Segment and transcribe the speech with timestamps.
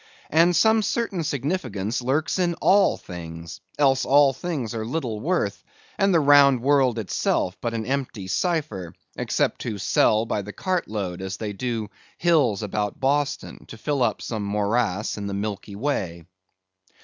[0.31, 5.63] And some certain significance lurks in all things, else all things are little worth,
[5.95, 11.21] and the round world itself but an empty cipher, except to sell by the cartload,
[11.21, 16.25] as they do hills about Boston, to fill up some morass in the Milky Way.